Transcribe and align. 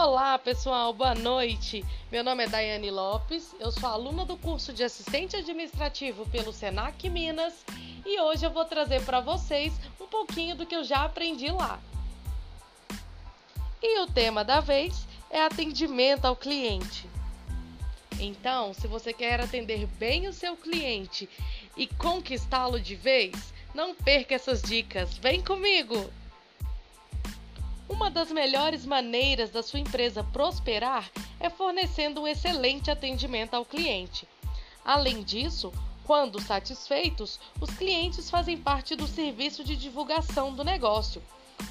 Olá, 0.00 0.38
pessoal, 0.38 0.92
boa 0.92 1.12
noite. 1.12 1.84
Meu 2.08 2.22
nome 2.22 2.44
é 2.44 2.48
Daiane 2.48 2.88
Lopes, 2.88 3.52
eu 3.58 3.72
sou 3.72 3.88
aluna 3.88 4.24
do 4.24 4.36
curso 4.36 4.72
de 4.72 4.84
assistente 4.84 5.34
administrativo 5.34 6.24
pelo 6.30 6.52
Senac 6.52 7.10
Minas 7.10 7.64
e 8.06 8.20
hoje 8.20 8.46
eu 8.46 8.50
vou 8.52 8.64
trazer 8.64 9.04
para 9.04 9.18
vocês 9.18 9.72
um 10.00 10.06
pouquinho 10.06 10.54
do 10.54 10.64
que 10.64 10.76
eu 10.76 10.84
já 10.84 11.02
aprendi 11.02 11.50
lá. 11.50 11.80
E 13.82 14.00
o 14.02 14.06
tema 14.06 14.44
da 14.44 14.60
vez 14.60 15.04
é 15.30 15.42
atendimento 15.42 16.26
ao 16.26 16.36
cliente. 16.36 17.10
Então, 18.20 18.72
se 18.72 18.86
você 18.86 19.12
quer 19.12 19.40
atender 19.40 19.84
bem 19.98 20.28
o 20.28 20.32
seu 20.32 20.56
cliente 20.56 21.28
e 21.76 21.88
conquistá-lo 21.88 22.80
de 22.80 22.94
vez, 22.94 23.34
não 23.74 23.96
perca 23.96 24.36
essas 24.36 24.62
dicas. 24.62 25.18
Vem 25.18 25.42
comigo! 25.42 26.08
Uma 27.88 28.10
das 28.10 28.30
melhores 28.30 28.84
maneiras 28.84 29.50
da 29.50 29.62
sua 29.62 29.80
empresa 29.80 30.22
prosperar 30.22 31.10
é 31.40 31.48
fornecendo 31.48 32.20
um 32.20 32.28
excelente 32.28 32.90
atendimento 32.90 33.54
ao 33.54 33.64
cliente. 33.64 34.28
Além 34.84 35.22
disso, 35.22 35.72
quando 36.04 36.40
satisfeitos, 36.40 37.40
os 37.60 37.70
clientes 37.70 38.28
fazem 38.28 38.58
parte 38.58 38.94
do 38.94 39.06
serviço 39.06 39.64
de 39.64 39.74
divulgação 39.74 40.52
do 40.54 40.62
negócio. 40.62 41.22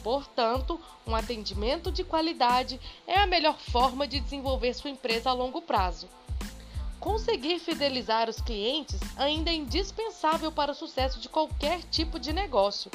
Portanto, 0.03 0.79
um 1.05 1.15
atendimento 1.15 1.91
de 1.91 2.03
qualidade 2.03 2.79
é 3.05 3.19
a 3.19 3.27
melhor 3.27 3.57
forma 3.59 4.07
de 4.07 4.19
desenvolver 4.19 4.73
sua 4.73 4.89
empresa 4.89 5.29
a 5.29 5.33
longo 5.33 5.61
prazo. 5.61 6.09
Conseguir 6.99 7.59
fidelizar 7.59 8.27
os 8.27 8.41
clientes 8.41 8.99
ainda 9.15 9.51
é 9.51 9.55
indispensável 9.55 10.51
para 10.51 10.71
o 10.71 10.75
sucesso 10.75 11.19
de 11.19 11.29
qualquer 11.29 11.83
tipo 11.83 12.19
de 12.19 12.33
negócio 12.33 12.91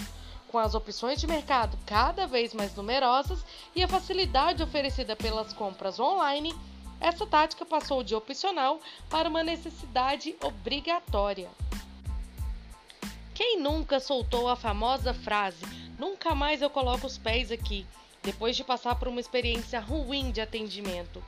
com 0.52 0.58
as 0.58 0.74
opções 0.74 1.18
de 1.18 1.26
mercado 1.26 1.78
cada 1.86 2.26
vez 2.26 2.52
mais 2.52 2.76
numerosas 2.76 3.42
e 3.74 3.82
a 3.82 3.88
facilidade 3.88 4.62
oferecida 4.62 5.16
pelas 5.16 5.54
compras 5.54 5.98
online, 5.98 6.54
essa 7.00 7.26
tática 7.26 7.64
passou 7.64 8.04
de 8.04 8.14
opcional 8.14 8.78
para 9.08 9.30
uma 9.30 9.42
necessidade 9.42 10.36
obrigatória. 10.42 11.48
Quem 13.34 13.58
nunca 13.58 13.98
soltou 13.98 14.46
a 14.46 14.54
famosa 14.54 15.14
frase: 15.14 15.64
Nunca 15.98 16.34
mais 16.34 16.60
eu 16.60 16.68
coloco 16.68 17.06
os 17.06 17.16
pés 17.16 17.50
aqui, 17.50 17.86
depois 18.22 18.54
de 18.54 18.62
passar 18.62 18.94
por 18.96 19.08
uma 19.08 19.20
experiência 19.20 19.80
ruim 19.80 20.30
de 20.30 20.42
atendimento? 20.42 21.24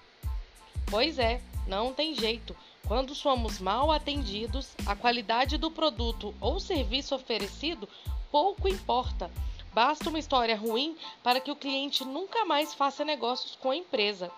Pois 0.90 1.18
é, 1.18 1.40
não 1.66 1.94
tem 1.94 2.14
jeito. 2.14 2.54
Quando 2.86 3.14
somos 3.14 3.58
mal 3.58 3.90
atendidos, 3.90 4.74
a 4.84 4.94
qualidade 4.94 5.56
do 5.56 5.70
produto 5.70 6.34
ou 6.38 6.60
serviço 6.60 7.14
oferecido 7.14 7.88
pouco 8.34 8.66
importa. 8.66 9.30
Basta 9.72 10.08
uma 10.08 10.18
história 10.18 10.56
ruim 10.56 10.96
para 11.22 11.38
que 11.38 11.52
o 11.52 11.56
cliente 11.56 12.04
nunca 12.04 12.44
mais 12.44 12.74
faça 12.74 13.04
negócios 13.04 13.54
com 13.54 13.70
a 13.70 13.76
empresa. 13.76 14.28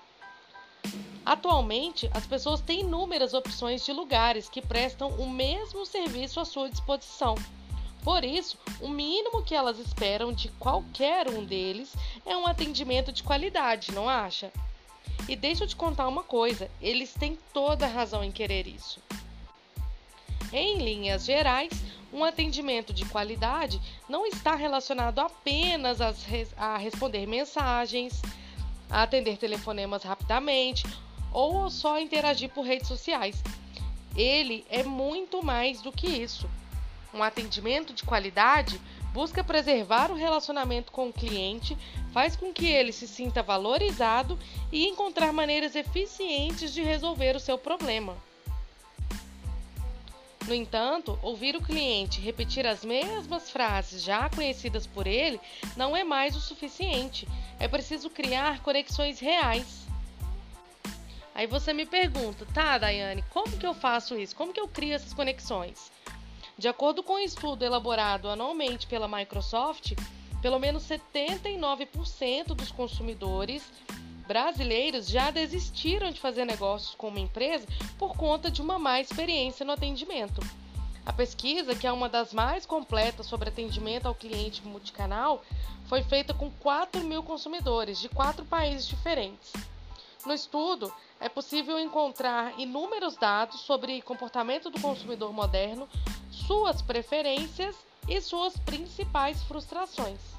Atualmente, 1.25 2.07
as 2.13 2.27
pessoas 2.27 2.61
têm 2.61 2.81
inúmeras 2.81 3.33
opções 3.33 3.87
de 3.87 3.95
lugares 3.95 4.51
que 4.51 4.61
prestam 4.61 5.09
o 5.13 5.31
mesmo 5.31 5.87
serviço 5.87 6.39
à 6.39 6.45
sua 6.45 6.69
disposição. 6.69 7.37
Por 8.05 8.23
isso, 8.23 8.59
o 8.83 8.89
mínimo 8.91 9.43
que 9.43 9.55
elas 9.55 9.79
esperam 9.79 10.31
de 10.31 10.51
qualquer 10.51 11.31
um 11.31 11.43
deles 11.43 11.97
é 12.27 12.37
um 12.37 12.47
atendimento 12.47 13.11
de 13.11 13.23
qualidade, 13.23 13.93
não 13.93 14.11
acha? 14.11 14.53
E 15.27 15.35
deixa 15.35 15.65
eu 15.65 15.69
te 15.69 15.75
contar 15.75 16.07
uma 16.07 16.23
coisa: 16.23 16.71
eles 16.83 17.15
têm 17.15 17.39
toda 17.51 17.87
a 17.87 17.89
razão 17.89 18.23
em 18.23 18.31
querer 18.31 18.67
isso. 18.67 19.01
Em 20.53 20.79
linhas 20.79 21.25
gerais, 21.25 21.73
um 22.13 22.25
atendimento 22.25 22.93
de 22.93 23.05
qualidade 23.05 23.81
não 24.09 24.27
está 24.27 24.55
relacionado 24.55 25.19
apenas 25.19 25.99
a 26.57 26.77
responder 26.77 27.27
mensagens, 27.27 28.23
a 28.89 29.03
atender 29.03 29.37
telefonemas 29.37 30.03
rapidamente 30.03 30.85
ou 31.33 31.69
só 31.69 32.01
interagir 32.01 32.49
por 32.51 32.65
redes 32.65 32.89
sociais. 32.89 33.43
Ele 34.17 34.65
é 34.71 34.83
muito 34.83 35.45
mais 35.45 35.83
do 35.83 35.93
que 35.93 36.07
isso. 36.07 36.49
Um 37.13 37.23
atendimento 37.23 37.93
de 37.93 38.05
qualidade 38.05 38.81
busca 39.13 39.43
preservar 39.43 40.11
o 40.11 40.15
relacionamento 40.15 40.93
com 40.93 41.09
o 41.09 41.13
cliente, 41.13 41.77
faz 42.13 42.37
com 42.37 42.53
que 42.53 42.67
ele 42.67 42.93
se 42.93 43.09
sinta 43.09 43.43
valorizado 43.43 44.39
e 44.71 44.87
encontrar 44.87 45.33
maneiras 45.33 45.75
eficientes 45.75 46.73
de 46.73 46.83
resolver 46.83 47.35
o 47.35 47.41
seu 47.41 47.59
problema. 47.59 48.17
No 50.47 50.55
entanto, 50.55 51.19
ouvir 51.23 51.57
o 51.57 51.63
cliente 51.63 52.21
repetir 52.21 52.67
as 52.67 52.85
mesmas 52.85 53.51
frases 53.51 54.03
já 54.03 54.31
conhecidas 54.31 54.87
por 54.87 55.07
ele 55.07 55.41
não 55.77 55.97
é 55.97 56.05
mais 56.05 56.37
o 56.37 56.41
suficiente. 56.41 57.27
É 57.59 57.67
preciso 57.67 58.09
criar 58.09 58.61
conexões 58.63 59.19
reais. 59.19 59.87
Aí 61.35 61.47
você 61.47 61.73
me 61.73 61.85
pergunta, 61.85 62.47
tá, 62.55 62.79
Daiane, 62.79 63.25
como 63.31 63.59
que 63.59 63.67
eu 63.67 63.75
faço 63.75 64.17
isso? 64.17 64.37
Como 64.37 64.53
que 64.53 64.61
eu 64.61 64.69
crio 64.69 64.95
essas 64.95 65.13
conexões? 65.13 65.91
De 66.57 66.69
acordo 66.69 67.03
com 67.03 67.15
um 67.15 67.19
estudo 67.19 67.65
elaborado 67.65 68.29
anualmente 68.29 68.87
pela 68.87 69.09
Microsoft, 69.09 69.93
pelo 70.41 70.59
menos 70.59 70.85
79% 70.85 72.55
dos 72.55 72.71
consumidores 72.71 73.63
brasileiros 74.27 75.09
já 75.09 75.31
desistiram 75.31 76.11
de 76.11 76.21
fazer 76.21 76.45
negócios 76.45 76.95
com 76.95 77.09
uma 77.09 77.21
empresa 77.21 77.67
por 77.99 78.17
conta 78.17 78.51
de 78.51 78.61
uma 78.61 78.79
má 78.79 79.01
experiência 79.01 79.65
no 79.65 79.73
atendimento. 79.73 80.41
A 81.05 81.13
pesquisa, 81.13 81.75
que 81.75 81.87
é 81.87 81.93
uma 81.93 82.09
das 82.09 82.35
mais 82.35 82.67
completas 82.67 83.27
sobre 83.27 83.49
atendimento 83.49 84.07
ao 84.07 84.15
cliente 84.15 84.67
multicanal, 84.67 85.45
foi 85.89 86.03
feita 86.03 86.35
com 86.35 86.51
4 86.51 87.05
mil 87.05 87.23
consumidores 87.23 88.01
de 88.01 88.09
quatro 88.09 88.45
países 88.45 88.89
diferentes. 88.89 89.53
No 90.27 90.35
estudo, 90.35 90.93
é 91.21 91.29
possível 91.29 91.79
encontrar 91.79 92.59
inúmeros 92.59 93.17
dados 93.17 93.61
sobre 93.61 94.03
comportamento 94.03 94.69
do 94.69 94.81
consumidor 94.81 95.33
moderno, 95.33 95.89
suas 96.31 96.83
preferências 96.83 97.77
e 98.09 98.21
suas 98.21 98.57
principais 98.57 99.41
frustrações. 99.45 100.36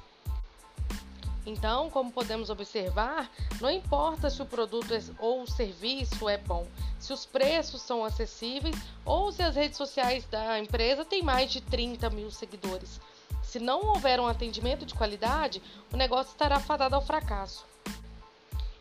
Então, 1.48 1.88
como 1.88 2.12
podemos 2.12 2.50
observar, 2.50 3.30
não 3.58 3.70
importa 3.70 4.28
se 4.28 4.42
o 4.42 4.44
produto 4.44 4.92
ou 5.18 5.42
o 5.42 5.50
serviço 5.50 6.28
é 6.28 6.36
bom, 6.36 6.66
se 6.98 7.10
os 7.10 7.24
preços 7.24 7.80
são 7.80 8.04
acessíveis 8.04 8.76
ou 9.02 9.32
se 9.32 9.42
as 9.42 9.56
redes 9.56 9.78
sociais 9.78 10.26
da 10.26 10.58
empresa 10.58 11.06
têm 11.06 11.22
mais 11.22 11.50
de 11.50 11.62
30 11.62 12.10
mil 12.10 12.30
seguidores. 12.30 13.00
Se 13.42 13.58
não 13.58 13.80
houver 13.86 14.20
um 14.20 14.26
atendimento 14.26 14.84
de 14.84 14.92
qualidade, 14.92 15.62
o 15.90 15.96
negócio 15.96 16.32
estará 16.32 16.60
fadado 16.60 16.94
ao 16.94 17.00
fracasso. 17.00 17.64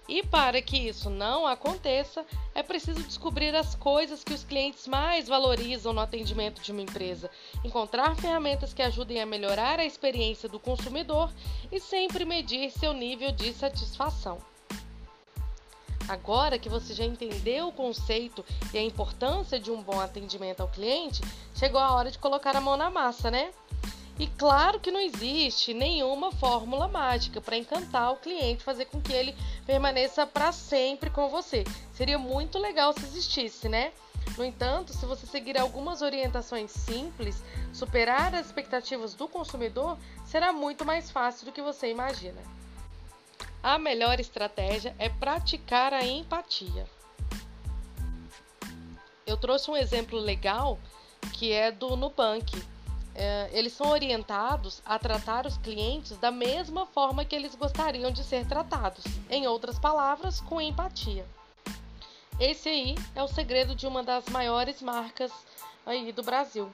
E 0.07 0.23
para 0.23 0.62
que 0.62 0.78
isso 0.78 1.09
não 1.09 1.45
aconteça, 1.45 2.25
é 2.56 2.63
preciso 2.63 3.03
descobrir 3.03 3.53
as 3.56 3.75
coisas 3.75 4.23
que 4.23 4.34
os 4.34 4.44
clientes 4.44 4.88
mais 4.88 5.28
valorizam 5.28 5.91
no 5.91 6.00
atendimento 6.00 6.62
de 6.62 6.72
uma 6.72 6.81
empresa, 6.81 7.29
encontrar 7.63 8.16
ferramentas 8.16 8.73
que 8.73 8.81
ajudem 8.81 9.22
a 9.22 9.25
melhorar 9.25 9.79
a 9.79 9.85
experiência 9.85 10.47
do 10.47 10.59
consumidor 10.59 11.29
e 11.72 11.79
sempre 11.79 12.23
medir 12.23 12.72
seu 12.72 12.94
nível 12.94 13.31
de 13.31 13.51
satisfação. 13.53 14.38
Agora 16.07 16.57
que 16.57 16.69
você 16.69 16.94
já 16.94 17.03
entendeu 17.03 17.67
o 17.67 17.73
conceito 17.73 18.46
e 18.73 18.78
a 18.78 18.81
importância 18.81 19.59
de 19.59 19.69
um 19.69 19.81
bom 19.81 20.00
atendimento 20.00 20.62
ao 20.62 20.69
cliente, 20.69 21.22
chegou 21.53 21.81
a 21.81 21.94
hora 21.94 22.09
de 22.09 22.17
colocar 22.17 22.56
a 22.56 22.62
mão 22.62 22.78
na 22.78 22.90
massa, 22.90 23.29
né? 23.29 23.51
E 24.19 24.25
claro 24.25 24.79
que 24.79 24.89
não 24.89 25.00
existe 25.00 25.75
nenhuma 25.75 26.31
fórmula 26.31 26.88
mágica 26.88 27.39
para 27.39 27.57
encantar 27.57 28.11
o 28.11 28.17
cliente, 28.17 28.63
fazer 28.63 28.85
com 28.85 29.00
que 29.00 29.13
ele 29.13 29.35
permaneça 29.66 30.25
para 30.25 30.51
sempre 30.51 31.09
com 31.11 31.29
você. 31.29 31.63
Seria 31.94 32.17
muito 32.17 32.57
legal 32.57 32.94
se 32.94 33.03
existisse, 33.03 33.69
né? 33.69 33.91
No 34.35 34.44
entanto, 34.44 34.91
se 34.91 35.05
você 35.05 35.28
seguir 35.28 35.57
algumas 35.57 36.01
orientações 36.01 36.72
simples, 36.72 37.44
superar 37.72 38.33
as 38.33 38.47
expectativas 38.47 39.13
do 39.13 39.28
consumidor 39.28 39.97
será 40.25 40.52
muito 40.52 40.84
mais 40.84 41.11
fácil 41.11 41.46
do 41.46 41.52
que 41.52 41.61
você 41.61 41.90
imagina. 41.90 42.41
A 43.61 43.78
melhor 43.78 44.19
estratégia 44.19 44.96
é 44.97 45.09
praticar 45.09 45.93
a 45.93 46.03
empatia. 46.03 46.87
Eu 49.25 49.37
trouxe 49.37 49.69
um 49.69 49.78
exemplo 49.78 50.17
legal 50.17 50.79
que 51.34 51.52
é 51.52 51.72
do 51.72 51.96
Nubank 51.96 52.64
eles 53.52 53.73
são 53.73 53.90
orientados 53.90 54.81
a 54.85 54.99
tratar 54.99 55.46
os 55.46 55.58
clientes 55.58 56.17
da 56.17 56.31
mesma 56.31 56.85
forma 56.85 57.25
que 57.25 57.35
eles 57.35 57.55
gostariam 57.55 58.11
de 58.11 58.23
ser 58.23 58.46
tratados, 58.47 59.03
em 59.29 59.47
outras 59.47 59.79
palavras, 59.79 60.40
com 60.40 60.61
empatia. 60.61 61.25
Esse 62.40 62.69
aí 62.69 62.96
é 63.16 63.23
o 63.23 63.28
segredo 63.28 63.73
de 63.73 63.87
uma 63.87 64.03
das 64.03 64.28
maiores 64.28 64.81
marcas 64.81 65.31
aí 65.85 66.11
do 66.11 66.22
Brasil. 66.22 66.72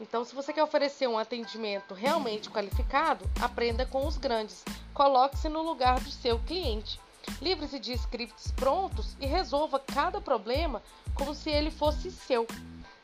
Então, 0.00 0.24
se 0.24 0.34
você 0.34 0.52
quer 0.52 0.62
oferecer 0.62 1.08
um 1.08 1.18
atendimento 1.18 1.94
realmente 1.94 2.50
qualificado, 2.50 3.28
aprenda 3.40 3.86
com 3.86 4.06
os 4.06 4.16
grandes. 4.16 4.64
Coloque-se 4.92 5.48
no 5.48 5.62
lugar 5.62 5.98
do 6.00 6.10
seu 6.10 6.38
cliente. 6.40 7.00
Livre-se 7.40 7.78
de 7.78 7.92
scripts 7.92 8.52
prontos 8.52 9.16
e 9.20 9.26
resolva 9.26 9.78
cada 9.78 10.20
problema 10.20 10.82
como 11.14 11.34
se 11.34 11.50
ele 11.50 11.70
fosse 11.70 12.10
seu. 12.10 12.46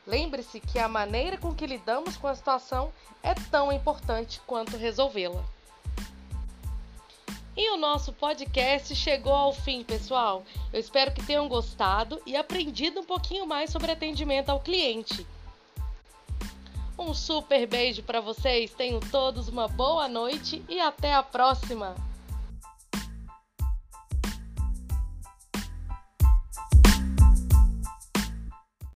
Lembre-se 0.06 0.60
que 0.60 0.78
a 0.78 0.88
maneira 0.88 1.36
com 1.36 1.54
que 1.54 1.66
lidamos 1.66 2.16
com 2.16 2.26
a 2.26 2.34
situação 2.34 2.92
é 3.22 3.34
tão 3.34 3.72
importante 3.72 4.40
quanto 4.46 4.76
resolvê-la. 4.76 5.44
E 7.56 7.70
o 7.72 7.76
nosso 7.76 8.12
podcast 8.12 8.94
chegou 8.94 9.34
ao 9.34 9.52
fim, 9.52 9.84
pessoal. 9.84 10.44
Eu 10.72 10.80
espero 10.80 11.12
que 11.12 11.24
tenham 11.24 11.48
gostado 11.48 12.20
e 12.24 12.36
aprendido 12.36 13.00
um 13.00 13.04
pouquinho 13.04 13.46
mais 13.46 13.70
sobre 13.70 13.92
atendimento 13.92 14.48
ao 14.48 14.60
cliente. 14.60 15.26
Um 16.98 17.12
super 17.12 17.66
beijo 17.66 18.02
para 18.02 18.20
vocês, 18.20 18.72
tenham 18.72 19.00
todos 19.00 19.48
uma 19.48 19.68
boa 19.68 20.08
noite 20.08 20.62
e 20.68 20.80
até 20.80 21.14
a 21.14 21.22
próxima! 21.22 22.09